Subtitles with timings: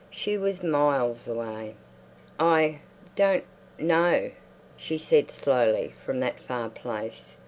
[0.09, 1.75] She was miles away.
[2.39, 4.31] "I—don't—know,"
[4.75, 7.35] she said slowly, from that far place.